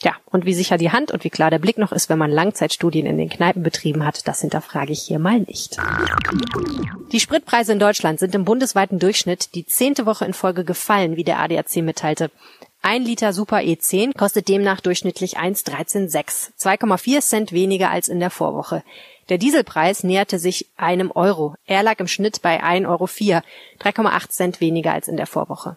Ja, 0.00 0.14
und 0.26 0.44
wie 0.44 0.54
sicher 0.54 0.78
die 0.78 0.92
Hand 0.92 1.10
und 1.10 1.24
wie 1.24 1.30
klar 1.30 1.50
der 1.50 1.58
Blick 1.58 1.76
noch 1.76 1.90
ist, 1.90 2.08
wenn 2.08 2.18
man 2.18 2.30
Langzeitstudien 2.30 3.04
in 3.04 3.18
den 3.18 3.28
Kneipen 3.28 3.64
betrieben 3.64 4.04
hat, 4.06 4.28
das 4.28 4.40
hinterfrage 4.42 4.92
ich 4.92 5.02
hier 5.02 5.18
mal 5.18 5.40
nicht. 5.40 5.76
Die 7.10 7.18
Spritpreise 7.18 7.72
in 7.72 7.80
Deutschland 7.80 8.20
sind 8.20 8.34
im 8.36 8.44
bundesweiten 8.44 9.00
Durchschnitt 9.00 9.56
die 9.56 9.66
zehnte 9.66 10.06
Woche 10.06 10.24
in 10.24 10.34
Folge 10.34 10.64
gefallen, 10.64 11.16
wie 11.16 11.24
der 11.24 11.40
ADAC 11.40 11.78
mitteilte. 11.78 12.30
Ein 12.80 13.04
Liter 13.04 13.32
Super 13.32 13.58
E10 13.58 14.16
kostet 14.16 14.48
demnach 14.48 14.80
durchschnittlich 14.80 15.36
1,136, 15.36 16.54
2,4 16.58 17.20
Cent 17.20 17.52
weniger 17.52 17.90
als 17.90 18.08
in 18.08 18.20
der 18.20 18.30
Vorwoche. 18.30 18.82
Der 19.28 19.36
Dieselpreis 19.36 20.04
näherte 20.04 20.38
sich 20.38 20.70
einem 20.76 21.10
Euro. 21.10 21.54
Er 21.66 21.82
lag 21.82 21.98
im 22.00 22.06
Schnitt 22.06 22.40
bei 22.40 22.62
1,04 22.62 22.88
Euro, 22.88 23.04
3,8 23.04 24.28
Cent 24.30 24.60
weniger 24.60 24.92
als 24.92 25.08
in 25.08 25.18
der 25.18 25.26
Vorwoche. 25.26 25.76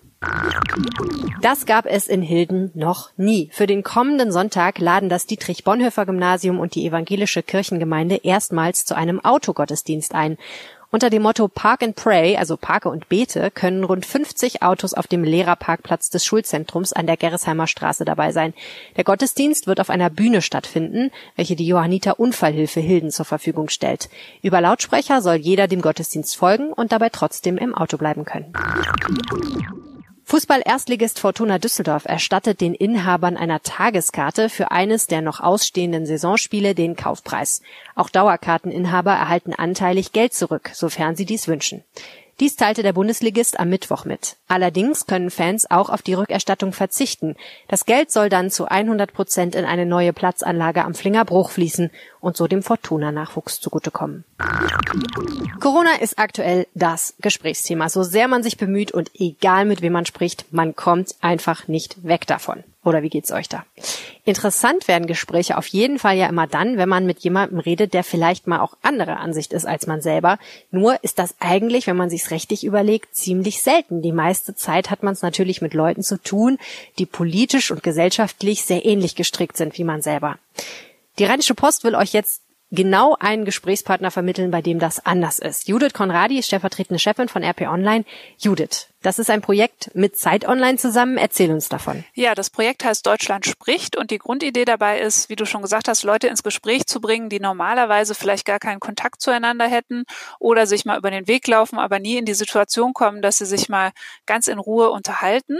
Das 1.41 1.65
gab 1.65 1.85
es 1.85 2.07
in 2.07 2.21
Hilden 2.21 2.71
noch 2.75 3.09
nie. 3.17 3.49
Für 3.51 3.67
den 3.67 3.83
kommenden 3.83 4.31
Sonntag 4.31 4.79
laden 4.79 5.09
das 5.09 5.25
Dietrich-Bonhoeffer-Gymnasium 5.25 6.59
und 6.59 6.75
die 6.75 6.85
evangelische 6.85 7.43
Kirchengemeinde 7.43 8.21
erstmals 8.23 8.85
zu 8.85 8.95
einem 8.95 9.19
Autogottesdienst 9.19 10.13
ein. 10.15 10.37
Unter 10.93 11.09
dem 11.09 11.21
Motto 11.21 11.47
Park 11.47 11.83
and 11.83 11.95
Pray, 11.95 12.35
also 12.35 12.57
Parke 12.57 12.89
und 12.89 13.07
Bete, 13.07 13.49
können 13.49 13.85
rund 13.85 14.05
50 14.05 14.61
Autos 14.61 14.93
auf 14.93 15.07
dem 15.07 15.23
Lehrerparkplatz 15.23 16.09
des 16.09 16.25
Schulzentrums 16.25 16.91
an 16.91 17.07
der 17.07 17.15
Gerresheimer 17.15 17.65
Straße 17.65 18.03
dabei 18.03 18.33
sein. 18.33 18.53
Der 18.97 19.05
Gottesdienst 19.05 19.67
wird 19.67 19.79
auf 19.79 19.89
einer 19.89 20.09
Bühne 20.09 20.41
stattfinden, 20.41 21.09
welche 21.37 21.55
die 21.55 21.65
Johanniter 21.65 22.19
Unfallhilfe 22.19 22.81
Hilden 22.81 23.09
zur 23.09 23.23
Verfügung 23.23 23.69
stellt. 23.69 24.09
Über 24.41 24.59
Lautsprecher 24.59 25.21
soll 25.21 25.35
jeder 25.35 25.69
dem 25.69 25.81
Gottesdienst 25.81 26.35
folgen 26.35 26.73
und 26.73 26.91
dabei 26.91 27.07
trotzdem 27.07 27.57
im 27.57 27.73
Auto 27.73 27.95
bleiben 27.95 28.25
können. 28.25 28.51
Fußball-Erstligist 30.31 31.19
Fortuna 31.19 31.59
Düsseldorf 31.59 32.05
erstattet 32.05 32.61
den 32.61 32.73
Inhabern 32.73 33.35
einer 33.35 33.61
Tageskarte 33.63 34.47
für 34.47 34.71
eines 34.71 35.07
der 35.07 35.21
noch 35.21 35.41
ausstehenden 35.41 36.05
Saisonspiele 36.05 36.73
den 36.73 36.95
Kaufpreis. 36.95 37.61
Auch 37.95 38.09
Dauerkarteninhaber 38.09 39.11
erhalten 39.11 39.53
anteilig 39.53 40.13
Geld 40.13 40.33
zurück, 40.33 40.71
sofern 40.73 41.17
sie 41.17 41.25
dies 41.25 41.49
wünschen. 41.49 41.83
Dies 42.41 42.55
teilte 42.55 42.81
der 42.81 42.93
Bundesligist 42.93 43.59
am 43.59 43.69
Mittwoch 43.69 44.03
mit. 44.03 44.35
Allerdings 44.47 45.05
können 45.05 45.29
Fans 45.29 45.69
auch 45.69 45.91
auf 45.91 46.01
die 46.01 46.15
Rückerstattung 46.15 46.73
verzichten. 46.73 47.35
Das 47.67 47.85
Geld 47.85 48.09
soll 48.09 48.29
dann 48.29 48.49
zu 48.49 48.65
100 48.65 49.13
Prozent 49.13 49.53
in 49.53 49.63
eine 49.63 49.85
neue 49.85 50.11
Platzanlage 50.11 50.83
am 50.83 50.95
Flingerbruch 50.95 51.51
fließen 51.51 51.91
und 52.19 52.35
so 52.35 52.47
dem 52.47 52.63
Fortuna-Nachwuchs 52.63 53.59
zugutekommen. 53.59 54.25
Corona 55.59 56.01
ist 56.01 56.17
aktuell 56.17 56.65
das 56.73 57.13
Gesprächsthema. 57.21 57.89
So 57.89 58.01
sehr 58.01 58.27
man 58.27 58.41
sich 58.41 58.57
bemüht 58.57 58.91
und 58.91 59.11
egal 59.13 59.65
mit 59.65 59.83
wem 59.83 59.93
man 59.93 60.07
spricht, 60.07 60.51
man 60.51 60.75
kommt 60.75 61.13
einfach 61.21 61.67
nicht 61.67 62.03
weg 62.03 62.25
davon. 62.25 62.63
Oder 62.83 63.03
wie 63.03 63.09
geht's 63.09 63.31
euch 63.31 63.47
da? 63.47 63.63
Interessant 64.23 64.87
werden 64.87 65.07
Gespräche 65.07 65.57
auf 65.57 65.67
jeden 65.67 65.99
Fall 65.99 66.17
ja 66.17 66.27
immer 66.27 66.47
dann, 66.47 66.77
wenn 66.77 66.89
man 66.89 67.05
mit 67.05 67.19
jemandem 67.19 67.59
redet, 67.59 67.93
der 67.93 68.03
vielleicht 68.03 68.47
mal 68.47 68.59
auch 68.59 68.75
anderer 68.81 69.19
Ansicht 69.19 69.53
ist 69.53 69.65
als 69.65 69.87
man 69.87 70.01
selber. 70.01 70.39
Nur 70.71 71.03
ist 71.03 71.19
das 71.19 71.35
eigentlich, 71.39 71.87
wenn 71.87 71.97
man 71.97 72.09
sich's 72.09 72.31
richtig 72.31 72.63
überlegt, 72.63 73.15
ziemlich 73.15 73.61
selten. 73.61 74.01
Die 74.01 74.11
meiste 74.11 74.55
Zeit 74.55 74.89
hat 74.89 75.03
man 75.03 75.13
es 75.13 75.21
natürlich 75.21 75.61
mit 75.61 75.73
Leuten 75.73 76.03
zu 76.03 76.21
tun, 76.21 76.57
die 76.97 77.05
politisch 77.05 77.71
und 77.71 77.83
gesellschaftlich 77.83 78.63
sehr 78.63 78.85
ähnlich 78.85 79.15
gestrickt 79.15 79.57
sind 79.57 79.77
wie 79.77 79.83
man 79.83 80.01
selber. 80.01 80.37
Die 81.19 81.25
Rheinische 81.25 81.55
Post 81.55 81.83
will 81.83 81.95
euch 81.95 82.13
jetzt 82.13 82.41
genau 82.71 83.15
einen 83.19 83.45
Gesprächspartner 83.45 84.11
vermitteln, 84.11 84.49
bei 84.49 84.61
dem 84.61 84.79
das 84.79 85.05
anders 85.05 85.39
ist. 85.39 85.67
Judith 85.67 85.93
Konradi 85.93 86.39
ist 86.39 86.47
stellvertretende 86.47 86.99
Chefin 86.99 87.27
von 87.27 87.43
RP 87.43 87.61
Online. 87.61 88.05
Judith, 88.37 88.87
das 89.03 89.17
ist 89.17 89.31
ein 89.31 89.41
Projekt 89.41 89.89
mit 89.95 90.15
Zeit 90.15 90.47
Online 90.47 90.77
zusammen. 90.77 91.17
Erzähl 91.17 91.51
uns 91.51 91.69
davon. 91.69 92.03
Ja, 92.13 92.35
das 92.35 92.51
Projekt 92.51 92.83
heißt 92.85 93.05
Deutschland 93.05 93.47
spricht 93.47 93.97
und 93.97 94.11
die 94.11 94.19
Grundidee 94.19 94.63
dabei 94.63 94.99
ist, 94.99 95.27
wie 95.27 95.35
du 95.35 95.45
schon 95.45 95.63
gesagt 95.63 95.87
hast, 95.87 96.03
Leute 96.03 96.27
ins 96.27 96.43
Gespräch 96.43 96.85
zu 96.85 97.01
bringen, 97.01 97.29
die 97.29 97.39
normalerweise 97.39 98.13
vielleicht 98.13 98.45
gar 98.45 98.59
keinen 98.59 98.79
Kontakt 98.79 99.21
zueinander 99.21 99.67
hätten 99.67 100.03
oder 100.39 100.67
sich 100.67 100.85
mal 100.85 100.99
über 100.99 101.09
den 101.09 101.27
Weg 101.27 101.47
laufen, 101.47 101.79
aber 101.79 101.97
nie 101.97 102.17
in 102.17 102.25
die 102.25 102.35
Situation 102.35 102.93
kommen, 102.93 103.23
dass 103.23 103.39
sie 103.39 103.45
sich 103.45 103.69
mal 103.69 103.91
ganz 104.27 104.47
in 104.47 104.59
Ruhe 104.59 104.91
unterhalten. 104.91 105.57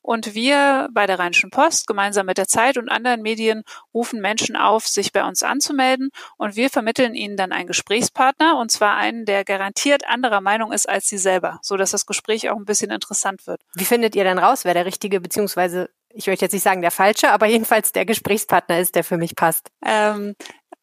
Und 0.00 0.34
wir 0.34 0.88
bei 0.92 1.06
der 1.06 1.18
Rheinischen 1.18 1.50
Post 1.50 1.86
gemeinsam 1.86 2.24
mit 2.24 2.38
der 2.38 2.48
Zeit 2.48 2.78
und 2.78 2.88
anderen 2.88 3.20
Medien 3.20 3.64
rufen 3.92 4.20
Menschen 4.22 4.56
auf, 4.56 4.88
sich 4.88 5.12
bei 5.12 5.24
uns 5.24 5.42
anzumelden 5.42 6.08
und 6.38 6.47
wir 6.56 6.70
vermitteln 6.70 7.14
ihnen 7.14 7.36
dann 7.36 7.52
einen 7.52 7.66
Gesprächspartner 7.66 8.58
und 8.58 8.70
zwar 8.70 8.96
einen, 8.96 9.24
der 9.24 9.44
garantiert 9.44 10.08
anderer 10.08 10.40
Meinung 10.40 10.72
ist 10.72 10.88
als 10.88 11.06
sie 11.06 11.18
selber, 11.18 11.58
so 11.62 11.76
dass 11.76 11.90
das 11.90 12.06
Gespräch 12.06 12.48
auch 12.50 12.56
ein 12.56 12.64
bisschen 12.64 12.78
bisschen 12.78 12.94
interessant 12.94 13.46
wird. 13.46 13.60
Wie 13.74 13.84
findet 13.84 14.14
ihr 14.16 14.24
denn 14.24 14.38
raus, 14.38 14.64
wer 14.64 14.74
der 14.74 14.86
richtige, 14.86 15.20
beziehungsweise 15.20 15.90
ich 16.10 16.26
möchte 16.26 16.44
jetzt 16.44 16.52
nicht 16.52 16.62
sagen 16.62 16.80
der 16.80 16.90
falsche, 16.90 17.30
aber 17.30 17.46
jedenfalls 17.46 17.92
der 17.92 18.06
Gesprächspartner 18.06 18.80
ist, 18.80 18.94
der 18.94 19.04
für 19.04 19.18
mich 19.18 19.36
passt? 19.36 19.70
Ähm, 19.84 20.34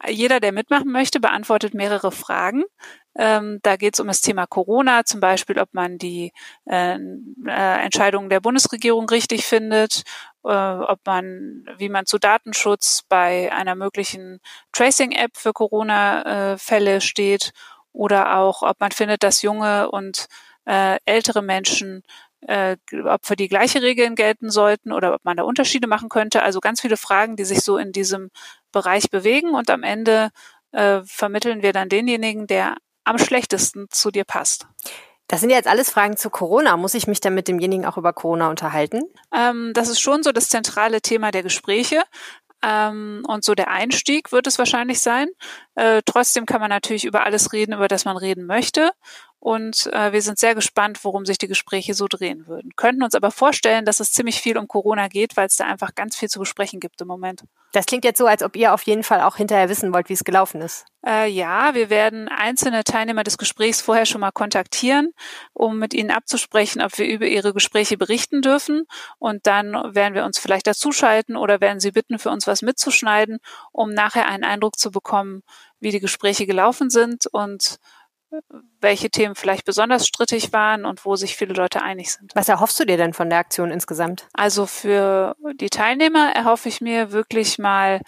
jeder, 0.07 0.39
der 0.39 0.51
mitmachen 0.51 0.91
möchte, 0.91 1.19
beantwortet 1.19 1.73
mehrere 1.73 2.11
Fragen. 2.11 2.63
Ähm, 3.17 3.59
da 3.63 3.77
geht 3.77 3.93
es 3.95 3.99
um 3.99 4.07
das 4.07 4.21
Thema 4.21 4.45
Corona, 4.45 5.05
zum 5.05 5.21
Beispiel, 5.21 5.57
ob 5.57 5.73
man 5.73 5.97
die 5.97 6.31
äh, 6.65 6.97
äh, 6.97 7.83
Entscheidungen 7.83 8.29
der 8.29 8.41
Bundesregierung 8.41 9.09
richtig 9.09 9.45
findet, 9.45 10.03
äh, 10.45 10.47
ob 10.47 10.99
man, 11.05 11.65
wie 11.77 11.89
man 11.89 12.05
zu 12.05 12.19
Datenschutz 12.19 13.03
bei 13.09 13.51
einer 13.51 13.75
möglichen 13.75 14.39
Tracing-App 14.73 15.37
für 15.37 15.53
Corona-Fälle 15.53 17.01
steht 17.01 17.51
oder 17.91 18.37
auch, 18.37 18.61
ob 18.61 18.79
man 18.79 18.91
findet, 18.91 19.23
dass 19.23 19.41
junge 19.41 19.89
und 19.89 20.27
äh, 20.65 20.97
ältere 21.05 21.41
Menschen, 21.41 22.03
äh, 22.41 22.77
ob 23.05 23.25
für 23.25 23.35
die 23.35 23.47
gleiche 23.47 23.81
Regeln 23.81 24.15
gelten 24.15 24.49
sollten 24.49 24.91
oder 24.91 25.15
ob 25.15 25.25
man 25.25 25.37
da 25.37 25.43
Unterschiede 25.43 25.87
machen 25.87 26.09
könnte. 26.09 26.43
Also 26.43 26.59
ganz 26.59 26.81
viele 26.81 26.97
Fragen, 26.97 27.35
die 27.35 27.45
sich 27.45 27.61
so 27.61 27.77
in 27.77 27.91
diesem 27.91 28.29
Bereich 28.71 29.09
bewegen 29.09 29.55
und 29.55 29.69
am 29.69 29.83
Ende 29.83 30.29
äh, 30.71 31.01
vermitteln 31.05 31.63
wir 31.63 31.73
dann 31.73 31.89
denjenigen, 31.89 32.47
der 32.47 32.75
am 33.03 33.17
schlechtesten 33.17 33.87
zu 33.89 34.11
dir 34.11 34.25
passt. 34.25 34.67
Das 35.27 35.41
sind 35.41 35.49
ja 35.49 35.55
jetzt 35.55 35.67
alles 35.67 35.89
Fragen 35.89 36.17
zu 36.17 36.29
Corona. 36.29 36.77
Muss 36.77 36.93
ich 36.93 37.07
mich 37.07 37.19
dann 37.19 37.33
mit 37.33 37.47
demjenigen 37.47 37.85
auch 37.85 37.97
über 37.97 38.13
Corona 38.13 38.49
unterhalten? 38.49 39.01
Ähm, 39.33 39.71
das 39.73 39.89
ist 39.89 39.99
schon 39.99 40.23
so 40.23 40.31
das 40.31 40.49
zentrale 40.49 41.01
Thema 41.01 41.31
der 41.31 41.43
Gespräche. 41.43 42.03
Ähm, 42.63 43.23
und 43.27 43.43
so 43.43 43.55
der 43.55 43.69
Einstieg 43.69 44.31
wird 44.31 44.47
es 44.47 44.57
wahrscheinlich 44.57 45.01
sein. 45.01 45.27
Äh, 45.75 46.01
trotzdem 46.05 46.45
kann 46.45 46.61
man 46.61 46.69
natürlich 46.69 47.05
über 47.05 47.25
alles 47.25 47.53
reden, 47.53 47.73
über 47.73 47.87
das 47.87 48.05
man 48.05 48.17
reden 48.17 48.45
möchte. 48.45 48.91
Und 49.45 49.93
äh, 49.93 50.11
wir 50.11 50.23
sind 50.23 50.39
sehr 50.39 50.55
gespannt, 50.55 51.03
worum 51.03 51.23
sich 51.25 51.37
die 51.37 51.47
Gespräche 51.47 51.93
so 51.93 52.07
drehen 52.07 52.47
würden. 52.47 52.71
Könnten 52.75 53.03
uns 53.03 53.13
aber 53.13 53.29
vorstellen, 53.29 53.85
dass 53.85 53.99
es 53.99 54.11
ziemlich 54.11 54.41
viel 54.41 54.57
um 54.57 54.67
Corona 54.67 55.07
geht, 55.07 55.37
weil 55.37 55.45
es 55.45 55.55
da 55.55 55.65
einfach 55.65 55.93
ganz 55.93 56.15
viel 56.15 56.29
zu 56.29 56.39
besprechen 56.39 56.79
gibt 56.79 56.99
im 57.01 57.07
Moment. 57.07 57.43
Das 57.71 57.85
klingt 57.85 58.05
jetzt 58.05 58.17
so, 58.17 58.25
als 58.25 58.41
ob 58.41 58.55
ihr 58.55 58.73
auf 58.73 58.81
jeden 58.83 59.03
Fall 59.03 59.21
auch 59.21 59.35
hinterher 59.35 59.69
wissen 59.69 59.93
wollt, 59.93 60.09
wie 60.09 60.13
es 60.13 60.23
gelaufen 60.23 60.61
ist. 60.61 60.85
Äh, 61.05 61.29
ja, 61.29 61.75
wir 61.75 61.91
werden 61.91 62.27
einzelne 62.27 62.83
Teilnehmer 62.83 63.23
des 63.23 63.37
Gesprächs 63.37 63.81
vorher 63.81 64.07
schon 64.07 64.21
mal 64.21 64.31
kontaktieren, 64.31 65.11
um 65.53 65.77
mit 65.77 65.93
ihnen 65.93 66.09
abzusprechen, 66.09 66.81
ob 66.81 66.97
wir 66.97 67.05
über 67.05 67.27
ihre 67.27 67.53
Gespräche 67.53 67.97
berichten 67.97 68.41
dürfen. 68.41 68.85
Und 69.19 69.45
dann 69.45 69.73
werden 69.93 70.15
wir 70.15 70.25
uns 70.25 70.39
vielleicht 70.39 70.65
dazuschalten 70.65 71.35
oder 71.35 71.61
werden 71.61 71.79
sie 71.79 71.91
bitten, 71.91 72.17
für 72.17 72.31
uns 72.31 72.47
was 72.47 72.63
mitzuschneiden, 72.63 73.37
um 73.71 73.93
nachher 73.93 74.27
einen 74.27 74.43
Eindruck 74.43 74.79
zu 74.79 74.89
bekommen, 74.89 75.43
wie 75.85 75.91
die 75.91 76.01
Gespräche 76.01 76.45
gelaufen 76.45 76.89
sind 76.89 77.27
und 77.27 77.77
welche 78.81 79.09
Themen 79.09 79.35
vielleicht 79.35 79.65
besonders 79.65 80.07
strittig 80.07 80.51
waren 80.51 80.83
und 80.83 81.05
wo 81.05 81.15
sich 81.15 81.37
viele 81.37 81.53
Leute 81.53 81.81
einig 81.81 82.11
sind. 82.11 82.31
Was 82.35 82.49
erhoffst 82.49 82.79
du 82.79 82.85
dir 82.85 82.97
denn 82.97 83.13
von 83.13 83.29
der 83.29 83.39
Aktion 83.39 83.71
insgesamt? 83.71 84.27
Also 84.33 84.65
für 84.65 85.35
die 85.53 85.69
Teilnehmer 85.69 86.33
erhoffe 86.35 86.67
ich 86.67 86.81
mir 86.81 87.11
wirklich 87.11 87.59
mal 87.59 88.01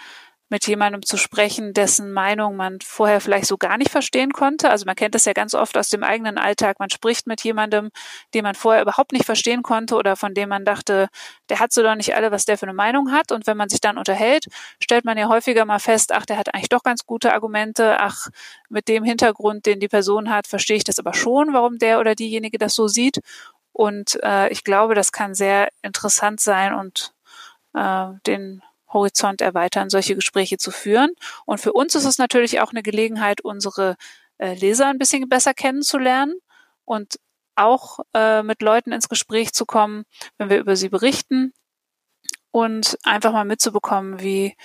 mit 0.49 0.65
jemandem 0.67 1.03
zu 1.03 1.17
sprechen, 1.17 1.73
dessen 1.73 2.13
Meinung 2.13 2.55
man 2.55 2.79
vorher 2.81 3.19
vielleicht 3.19 3.47
so 3.47 3.57
gar 3.57 3.77
nicht 3.77 3.91
verstehen 3.91 4.31
konnte. 4.31 4.69
Also 4.69 4.85
man 4.85 4.95
kennt 4.95 5.13
das 5.13 5.25
ja 5.25 5.33
ganz 5.33 5.53
oft 5.53 5.77
aus 5.77 5.89
dem 5.89 6.03
eigenen 6.03 6.37
Alltag. 6.37 6.79
Man 6.79 6.89
spricht 6.89 7.27
mit 7.27 7.43
jemandem, 7.43 7.89
den 8.33 8.43
man 8.43 8.55
vorher 8.55 8.81
überhaupt 8.81 9.11
nicht 9.11 9.25
verstehen 9.25 9.61
konnte 9.61 9.95
oder 9.95 10.15
von 10.15 10.33
dem 10.33 10.49
man 10.49 10.63
dachte, 10.63 11.09
der 11.49 11.59
hat 11.59 11.73
so 11.73 11.83
doch 11.83 11.95
nicht 11.95 12.15
alle, 12.15 12.31
was 12.31 12.45
der 12.45 12.57
für 12.57 12.65
eine 12.65 12.73
Meinung 12.73 13.11
hat. 13.11 13.31
Und 13.31 13.45
wenn 13.45 13.57
man 13.57 13.67
sich 13.67 13.81
dann 13.81 13.97
unterhält, 13.97 14.45
stellt 14.81 15.03
man 15.03 15.17
ja 15.17 15.27
häufiger 15.27 15.65
mal 15.65 15.79
fest, 15.79 16.13
ach, 16.13 16.25
der 16.25 16.37
hat 16.37 16.53
eigentlich 16.53 16.69
doch 16.69 16.83
ganz 16.83 17.05
gute 17.05 17.33
Argumente. 17.33 17.97
Ach, 17.99 18.27
mit 18.69 18.87
dem 18.87 19.03
Hintergrund, 19.03 19.65
den 19.65 19.79
die 19.79 19.89
Person 19.89 20.29
hat, 20.29 20.47
verstehe 20.47 20.77
ich 20.77 20.83
das 20.85 20.99
aber 20.99 21.13
schon, 21.13 21.53
warum 21.53 21.77
der 21.77 21.99
oder 21.99 22.15
diejenige 22.15 22.57
das 22.57 22.73
so 22.73 22.87
sieht. 22.87 23.19
Und 23.73 24.17
äh, 24.23 24.49
ich 24.49 24.63
glaube, 24.63 24.95
das 24.95 25.11
kann 25.11 25.35
sehr 25.35 25.69
interessant 25.81 26.39
sein 26.39 26.73
und 26.73 27.13
äh, 27.75 28.07
den 28.25 28.63
Horizont 28.89 29.41
erweitern, 29.41 29.89
solche 29.89 30.15
Gespräche 30.15 30.57
zu 30.57 30.71
führen. 30.71 31.11
Und 31.45 31.59
für 31.59 31.73
uns 31.73 31.95
ist 31.95 32.05
es 32.05 32.17
natürlich 32.17 32.61
auch 32.61 32.71
eine 32.71 32.83
Gelegenheit, 32.83 33.41
unsere 33.41 33.95
äh, 34.37 34.53
Leser 34.53 34.87
ein 34.87 34.97
bisschen 34.97 35.27
besser 35.29 35.53
kennenzulernen 35.53 36.35
und 36.85 37.19
auch 37.55 37.99
äh, 38.13 38.43
mit 38.43 38.61
Leuten 38.61 38.91
ins 38.91 39.09
Gespräch 39.09 39.53
zu 39.53 39.65
kommen, 39.65 40.03
wenn 40.37 40.49
wir 40.49 40.59
über 40.59 40.75
sie 40.75 40.89
berichten 40.89 41.53
und 42.51 42.97
einfach 43.03 43.31
mal 43.33 43.45
mitzubekommen, 43.45 44.21
wie 44.21 44.55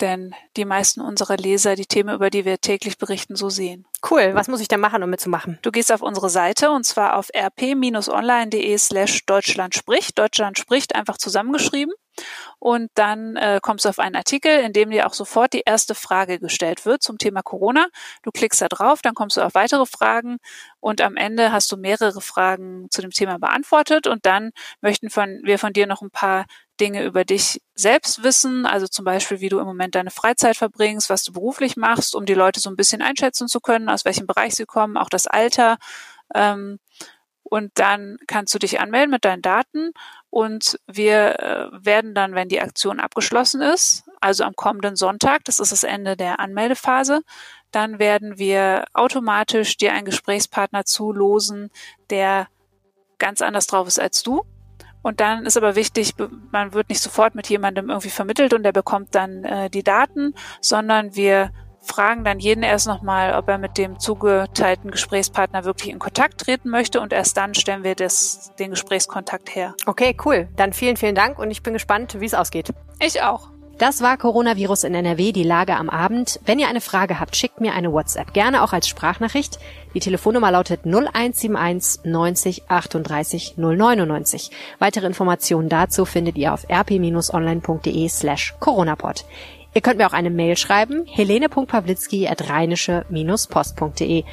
denn 0.00 0.34
die 0.56 0.64
meisten 0.64 1.00
unserer 1.00 1.36
Leser 1.36 1.76
die 1.76 1.86
Themen, 1.86 2.14
über 2.14 2.28
die 2.28 2.44
wir 2.44 2.60
täglich 2.60 2.98
berichten, 2.98 3.36
so 3.36 3.48
sehen. 3.48 3.86
Cool. 4.10 4.34
Was 4.34 4.48
muss 4.48 4.60
ich 4.60 4.68
denn 4.68 4.80
machen, 4.80 5.02
um 5.02 5.10
mitzumachen? 5.10 5.58
Du 5.62 5.70
gehst 5.70 5.92
auf 5.92 6.02
unsere 6.02 6.28
Seite 6.28 6.70
und 6.72 6.84
zwar 6.84 7.16
auf 7.16 7.28
rp-online.de 7.34 8.78
slash 8.78 9.24
Deutschland 9.26 9.74
spricht. 9.74 10.18
Deutschland 10.18 10.58
spricht 10.58 10.96
einfach 10.96 11.18
zusammengeschrieben. 11.18 11.94
Und 12.62 12.92
dann 12.94 13.34
äh, 13.34 13.58
kommst 13.60 13.84
du 13.84 13.88
auf 13.88 13.98
einen 13.98 14.14
Artikel, 14.14 14.60
in 14.60 14.72
dem 14.72 14.90
dir 14.90 15.08
auch 15.08 15.14
sofort 15.14 15.52
die 15.52 15.64
erste 15.66 15.96
Frage 15.96 16.38
gestellt 16.38 16.86
wird 16.86 17.02
zum 17.02 17.18
Thema 17.18 17.42
Corona. 17.42 17.88
Du 18.22 18.30
klickst 18.30 18.62
da 18.62 18.68
drauf, 18.68 19.02
dann 19.02 19.14
kommst 19.14 19.36
du 19.36 19.40
auf 19.40 19.54
weitere 19.54 19.84
Fragen 19.84 20.36
und 20.78 21.00
am 21.00 21.16
Ende 21.16 21.50
hast 21.50 21.72
du 21.72 21.76
mehrere 21.76 22.20
Fragen 22.20 22.86
zu 22.88 23.02
dem 23.02 23.10
Thema 23.10 23.40
beantwortet 23.40 24.06
und 24.06 24.26
dann 24.26 24.52
möchten 24.80 25.10
von, 25.10 25.40
wir 25.42 25.58
von 25.58 25.72
dir 25.72 25.88
noch 25.88 26.02
ein 26.02 26.12
paar 26.12 26.44
Dinge 26.78 27.04
über 27.04 27.24
dich 27.24 27.60
selbst 27.74 28.22
wissen, 28.22 28.64
also 28.64 28.86
zum 28.86 29.04
Beispiel, 29.04 29.40
wie 29.40 29.48
du 29.48 29.58
im 29.58 29.66
Moment 29.66 29.96
deine 29.96 30.12
Freizeit 30.12 30.56
verbringst, 30.56 31.10
was 31.10 31.24
du 31.24 31.32
beruflich 31.32 31.76
machst, 31.76 32.14
um 32.14 32.26
die 32.26 32.34
Leute 32.34 32.60
so 32.60 32.70
ein 32.70 32.76
bisschen 32.76 33.02
einschätzen 33.02 33.48
zu 33.48 33.58
können, 33.58 33.88
aus 33.88 34.04
welchem 34.04 34.28
Bereich 34.28 34.54
sie 34.54 34.66
kommen, 34.66 34.96
auch 34.96 35.08
das 35.08 35.26
Alter. 35.26 35.78
Ähm, 36.32 36.78
und 37.52 37.72
dann 37.74 38.16
kannst 38.26 38.54
du 38.54 38.58
dich 38.58 38.80
anmelden 38.80 39.10
mit 39.10 39.26
deinen 39.26 39.42
Daten 39.42 39.92
und 40.30 40.80
wir 40.86 41.38
äh, 41.38 41.84
werden 41.84 42.14
dann, 42.14 42.34
wenn 42.34 42.48
die 42.48 42.62
Aktion 42.62 42.98
abgeschlossen 42.98 43.60
ist, 43.60 44.04
also 44.22 44.44
am 44.44 44.56
kommenden 44.56 44.96
Sonntag, 44.96 45.44
das 45.44 45.58
ist 45.58 45.70
das 45.70 45.84
Ende 45.84 46.16
der 46.16 46.40
Anmeldephase, 46.40 47.20
dann 47.70 47.98
werden 47.98 48.38
wir 48.38 48.86
automatisch 48.94 49.76
dir 49.76 49.92
einen 49.92 50.06
Gesprächspartner 50.06 50.86
zulosen, 50.86 51.70
der 52.08 52.48
ganz 53.18 53.42
anders 53.42 53.66
drauf 53.66 53.86
ist 53.86 54.00
als 54.00 54.22
du. 54.22 54.46
Und 55.02 55.20
dann 55.20 55.44
ist 55.44 55.58
aber 55.58 55.76
wichtig, 55.76 56.14
man 56.52 56.72
wird 56.72 56.88
nicht 56.88 57.02
sofort 57.02 57.34
mit 57.34 57.50
jemandem 57.50 57.90
irgendwie 57.90 58.08
vermittelt 58.08 58.54
und 58.54 58.62
der 58.62 58.72
bekommt 58.72 59.14
dann 59.14 59.44
äh, 59.44 59.68
die 59.68 59.82
Daten, 59.82 60.34
sondern 60.62 61.16
wir 61.16 61.50
fragen 61.82 62.24
dann 62.24 62.38
jeden 62.38 62.62
erst 62.62 62.86
nochmal, 62.86 63.34
ob 63.34 63.48
er 63.48 63.58
mit 63.58 63.76
dem 63.76 63.98
zugeteilten 63.98 64.90
Gesprächspartner 64.90 65.64
wirklich 65.64 65.90
in 65.90 65.98
Kontakt 65.98 66.40
treten 66.40 66.70
möchte 66.70 67.00
und 67.00 67.12
erst 67.12 67.36
dann 67.36 67.54
stellen 67.54 67.84
wir 67.84 67.94
das, 67.94 68.52
den 68.58 68.70
Gesprächskontakt 68.70 69.54
her. 69.54 69.74
Okay, 69.86 70.16
cool. 70.24 70.48
Dann 70.56 70.72
vielen, 70.72 70.96
vielen 70.96 71.14
Dank 71.14 71.38
und 71.38 71.50
ich 71.50 71.62
bin 71.62 71.72
gespannt, 71.72 72.20
wie 72.20 72.26
es 72.26 72.34
ausgeht. 72.34 72.72
Ich 73.00 73.22
auch. 73.22 73.52
Das 73.78 74.00
war 74.00 74.16
Coronavirus 74.16 74.84
in 74.84 74.94
NRW, 74.94 75.32
die 75.32 75.42
Lage 75.42 75.74
am 75.74 75.90
Abend. 75.90 76.38
Wenn 76.44 76.60
ihr 76.60 76.68
eine 76.68 76.80
Frage 76.80 77.18
habt, 77.18 77.34
schickt 77.34 77.60
mir 77.60 77.72
eine 77.72 77.92
WhatsApp, 77.92 78.32
gerne 78.32 78.62
auch 78.62 78.72
als 78.72 78.86
Sprachnachricht. 78.86 79.58
Die 79.94 79.98
Telefonnummer 79.98 80.52
lautet 80.52 80.84
0171 80.84 82.04
90 82.04 82.70
38 82.70 83.54
099. 83.56 84.50
Weitere 84.78 85.06
Informationen 85.06 85.68
dazu 85.68 86.04
findet 86.04 86.36
ihr 86.36 86.54
auf 86.54 86.64
rp-online.de 86.70 88.08
slash 88.08 88.54
coronapod. 88.60 89.24
Ihr 89.74 89.80
könnt 89.80 89.98
mir 89.98 90.06
auch 90.06 90.12
eine 90.12 90.30
Mail 90.30 90.56
schreiben, 90.56 91.04
helene.pawlitzki 91.06 92.28
at 92.28 92.48
rheinische-post.de. 92.48 94.24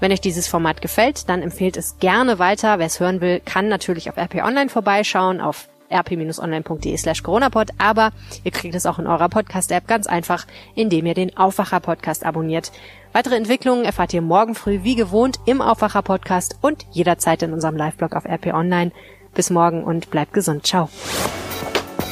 Wenn 0.00 0.12
euch 0.12 0.20
dieses 0.20 0.46
Format 0.46 0.80
gefällt, 0.80 1.28
dann 1.28 1.42
empfehlt 1.42 1.76
es 1.76 1.98
gerne 1.98 2.38
weiter. 2.38 2.78
Wer 2.78 2.86
es 2.86 3.00
hören 3.00 3.20
will, 3.20 3.40
kann 3.40 3.68
natürlich 3.68 4.08
auf 4.08 4.16
RP 4.16 4.44
Online 4.44 4.68
vorbeischauen, 4.68 5.40
auf 5.40 5.68
rp-online.de 5.90 6.96
slash 6.96 7.22
coronapod, 7.22 7.70
aber 7.78 8.10
ihr 8.44 8.50
kriegt 8.50 8.74
es 8.74 8.86
auch 8.86 8.98
in 8.98 9.06
eurer 9.06 9.28
Podcast-App 9.28 9.86
ganz 9.86 10.06
einfach, 10.06 10.46
indem 10.74 11.06
ihr 11.06 11.14
den 11.14 11.36
Aufwacher-Podcast 11.36 12.24
abonniert. 12.24 12.72
Weitere 13.12 13.36
Entwicklungen 13.36 13.84
erfahrt 13.84 14.12
ihr 14.12 14.22
morgen 14.22 14.54
früh 14.54 14.80
wie 14.82 14.96
gewohnt 14.96 15.40
im 15.46 15.60
Aufwacher-Podcast 15.60 16.58
und 16.60 16.86
jederzeit 16.92 17.42
in 17.42 17.52
unserem 17.52 17.76
Live-Blog 17.76 18.14
auf 18.14 18.26
RP 18.26 18.52
Online. 18.52 18.92
Bis 19.34 19.50
morgen 19.50 19.84
und 19.84 20.10
bleibt 20.10 20.32
gesund. 20.32 20.66
Ciao. 20.66 20.88